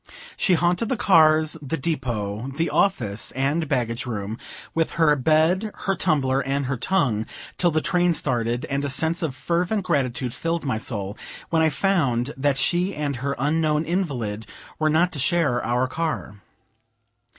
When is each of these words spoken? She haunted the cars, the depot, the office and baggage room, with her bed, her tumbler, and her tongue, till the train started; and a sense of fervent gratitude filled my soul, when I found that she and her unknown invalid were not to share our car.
She 0.35 0.55
haunted 0.55 0.89
the 0.89 0.97
cars, 0.97 1.57
the 1.61 1.77
depot, 1.77 2.47
the 2.55 2.71
office 2.71 3.29
and 3.33 3.67
baggage 3.69 4.07
room, 4.07 4.39
with 4.73 4.93
her 4.93 5.15
bed, 5.15 5.69
her 5.85 5.95
tumbler, 5.95 6.41
and 6.41 6.65
her 6.65 6.75
tongue, 6.75 7.27
till 7.59 7.69
the 7.69 7.81
train 7.81 8.15
started; 8.15 8.65
and 8.65 8.83
a 8.83 8.89
sense 8.89 9.21
of 9.21 9.35
fervent 9.35 9.83
gratitude 9.83 10.33
filled 10.33 10.65
my 10.65 10.79
soul, 10.79 11.19
when 11.51 11.61
I 11.61 11.69
found 11.69 12.33
that 12.35 12.57
she 12.57 12.95
and 12.95 13.17
her 13.17 13.35
unknown 13.37 13.85
invalid 13.85 14.47
were 14.79 14.89
not 14.89 15.11
to 15.11 15.19
share 15.19 15.63
our 15.63 15.87
car. 15.87 16.37